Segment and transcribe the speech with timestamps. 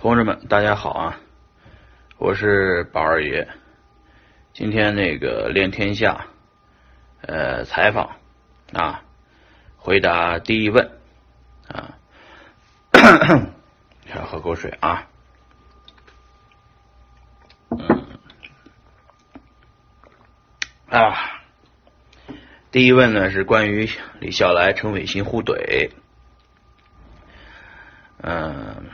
[0.00, 1.20] 同志们，大家好啊！
[2.16, 3.46] 我是宝二爷。
[4.54, 6.24] 今天那个练天下，
[7.20, 8.16] 呃，采访
[8.72, 9.02] 啊，
[9.76, 10.90] 回答第一问
[11.68, 11.98] 啊，
[14.08, 15.06] 先喝口水啊。
[17.68, 18.06] 嗯
[20.88, 21.42] 啊，
[22.70, 23.86] 第一问呢是关于
[24.18, 25.90] 李笑来、陈伟新互怼，
[28.22, 28.88] 嗯。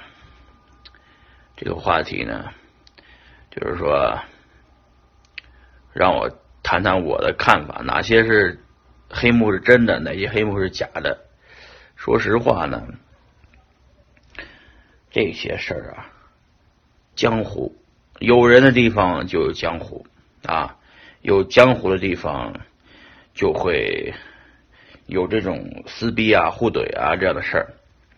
[1.66, 2.52] 这个话题呢，
[3.50, 4.20] 就是说，
[5.92, 6.30] 让我
[6.62, 8.60] 谈谈我的看法，哪些是
[9.10, 11.26] 黑幕是真的，哪些黑幕是假的。
[11.96, 12.86] 说实话呢，
[15.10, 16.06] 这些事儿啊，
[17.16, 17.74] 江湖
[18.20, 20.06] 有人的地方就有江湖
[20.44, 20.76] 啊，
[21.20, 22.60] 有江湖的地方
[23.34, 24.14] 就会
[25.06, 27.74] 有这种撕逼啊、互怼啊这样的事儿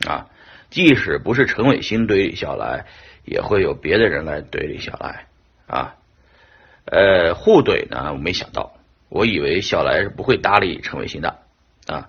[0.06, 0.28] 啊。
[0.71, 2.87] 即使不是陈伟新怼李笑来。
[3.31, 5.27] 也会有别的人来怼李笑来
[5.67, 5.97] 啊，
[6.87, 8.73] 呃，互怼呢，我没想到，
[9.11, 11.37] 我以为笑来是不会搭理陈伟新的
[11.89, 12.09] 啊，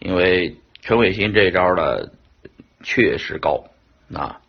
[0.00, 2.08] 因为陈伟新这招呢
[2.82, 3.66] 确实高
[4.12, 4.40] 啊，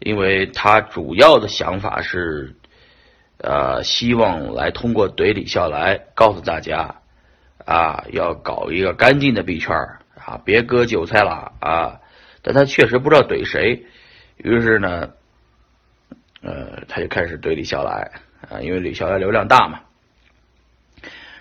[0.00, 2.56] 因为他主要的想法是
[3.38, 6.96] 呃，希望来通过怼李笑来，告诉大家
[7.64, 9.76] 啊，要搞一个干净的币圈
[10.16, 12.00] 啊，别割韭菜了啊，
[12.42, 13.84] 但他确实不知道怼谁，
[14.38, 15.10] 于是呢。
[16.42, 18.12] 呃，他就开始怼李笑来
[18.48, 19.80] 啊，因为李笑来流量大嘛。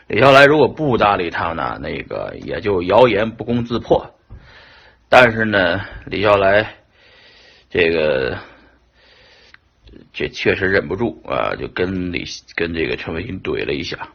[0.08, 4.14] 李笑来如果不搭理他呢，那个也就谣言不攻自破。
[5.08, 6.76] 但是呢，李笑来
[7.70, 8.38] 这个
[10.12, 14.10] 这确实忍不住啊，就跟李跟这个陈伟霆怼了一下。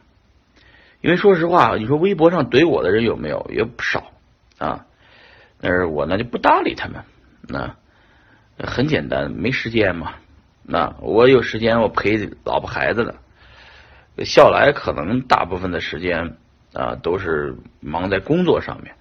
[1.01, 3.49] 因为说实话，你说微博上怼我的人有没有？
[3.51, 4.11] 也不少
[4.59, 4.85] 啊。
[5.65, 7.03] 但是我呢就不搭理他们，
[7.47, 7.75] 那
[8.63, 10.13] 很简单，没时间嘛。
[10.61, 13.15] 那我有时间，我陪老婆孩子呢。
[14.23, 16.37] 笑来可能大部分的时间
[16.71, 18.93] 啊都是忙在工作上面，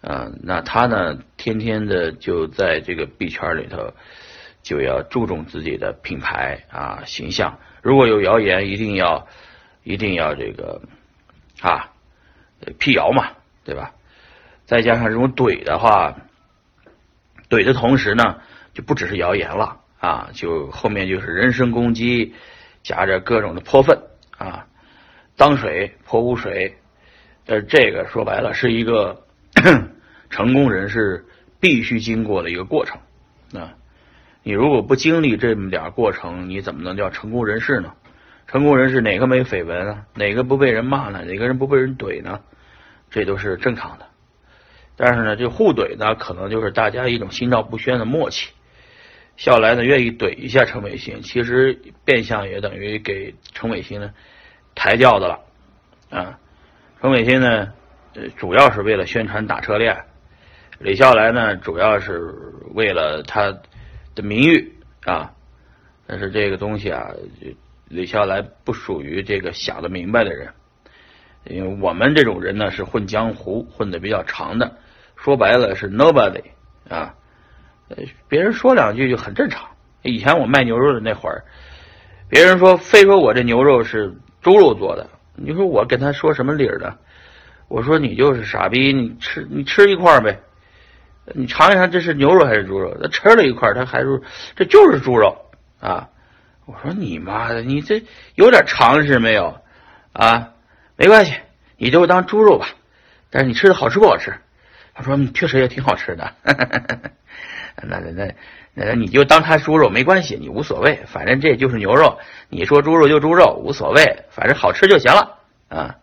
[0.00, 3.92] 啊，那他呢天天的就在这个币圈里头，
[4.62, 7.58] 就要注重自己的品牌啊形象。
[7.82, 9.26] 如果有谣言，一定要
[9.82, 10.80] 一定要这个
[11.60, 11.90] 啊
[12.78, 13.32] 辟谣嘛，
[13.64, 13.94] 对吧？
[14.68, 16.14] 再加上这种怼的话，
[17.48, 18.36] 怼的同时呢，
[18.74, 19.80] 就不只是谣言了。
[19.98, 22.34] 啊，就后面就是人身攻击，
[22.82, 24.02] 夹着各种的泼粪
[24.36, 24.66] 啊，
[25.36, 26.76] 脏水泼污水，
[27.46, 29.24] 呃，这个说白了是一个
[30.28, 31.24] 成功人士
[31.60, 33.00] 必须经过的一个过程
[33.54, 33.74] 啊。
[34.42, 37.94] 你如果不经历这么点过程，你怎么能叫成功人士呢？
[38.46, 40.04] 成功人士哪个没绯闻啊？
[40.14, 41.24] 哪个不被人骂呢？
[41.24, 42.40] 哪个人不被人怼呢？
[43.10, 44.06] 这都是正常的。
[45.00, 48.50] 但是呢，这互怼呢，可能就是大家一种心照不宣的默契。
[49.36, 54.10] 笑来呢，愿意怼一下陈伟新，其实变相也等于给陈伟新呢
[54.74, 55.38] 抬轿子了
[56.10, 56.40] 啊。
[57.00, 57.72] 陈伟新呢，
[58.36, 59.94] 主要是为了宣传打车链；
[60.80, 62.34] 李笑来呢，主要是
[62.74, 63.56] 为了他
[64.16, 64.72] 的名誉
[65.04, 65.32] 啊。
[66.08, 67.12] 但是这个东西啊，
[67.88, 70.48] 李笑来不属于这个想得明白的人，
[71.44, 74.78] 因为我们这种人呢，是混江湖混的比较长的，
[75.22, 76.44] 说白了是 nobody
[76.88, 77.14] 啊。
[78.28, 79.66] 别人说两句就很正常。
[80.02, 81.44] 以前我卖牛肉的那会儿，
[82.28, 86.96] 别人说非说我这牛肉是猪肉做的，你说我跟他说什么理儿呢？
[87.66, 90.40] 我说你就是傻逼，你吃你吃一块呗，
[91.34, 92.96] 你尝一尝这是牛肉还是猪肉？
[93.02, 94.20] 他吃了一块，他还说
[94.54, 95.36] 这就是猪肉
[95.80, 96.08] 啊！
[96.66, 98.02] 我说你妈的，你这
[98.34, 99.58] 有点常识没有
[100.12, 100.50] 啊？
[100.96, 101.34] 没关系，
[101.76, 102.68] 你就当猪肉吧，
[103.30, 104.34] 但是你吃的好吃不好吃？
[104.98, 106.34] 他说确实也挺好吃的。
[107.84, 108.34] 那那那
[108.74, 112.18] 那你就当它猪肉没关系，你无所谓，反正这就是牛肉。
[112.48, 115.38] 你说猪肉就猪肉，无所谓，反正好吃就行了
[115.68, 115.94] 啊。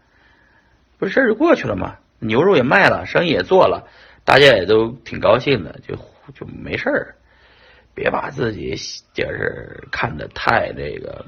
[0.98, 1.98] 不是事儿就过去了吗？
[2.20, 3.90] 牛肉也卖了，生意也做了，
[4.24, 5.96] 大家也都挺高兴的，就
[6.34, 7.16] 就没事儿。
[7.94, 8.76] 别把自己
[9.14, 11.26] 就是看的太那个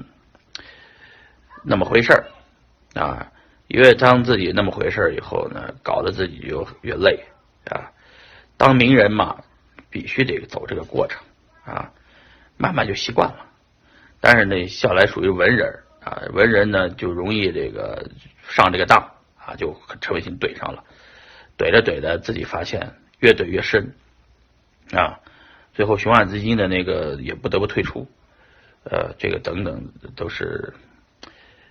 [1.62, 2.24] 那么回事儿
[2.94, 3.30] 啊。
[3.66, 7.22] 越当自己那么回事儿以后呢，搞得自己就越累
[7.70, 7.92] 啊。
[8.56, 9.42] 当名人嘛。
[9.90, 11.22] 必须得走这个过程
[11.64, 11.90] 啊，
[12.58, 13.46] 慢慢就习惯了。
[14.20, 18.10] 但是呢，笑来属于文人啊，文人呢就容易这个
[18.46, 20.84] 上这个当啊，就陈伟新怼上了，
[21.56, 23.94] 怼着怼着自己发现越怼越深
[24.92, 25.20] 啊，
[25.72, 28.06] 最后雄安资金的那个也不得不退出，
[28.84, 30.74] 呃，这个等等都是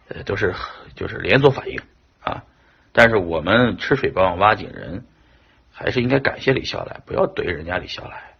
[0.07, 0.55] 呃都是
[0.95, 1.79] 就是连锁反应
[2.23, 2.43] 啊。
[2.93, 5.05] 但是我们吃水不忘挖井人。
[5.79, 8.36] 还是应该感谢李笑来，不要怼人家李笑来。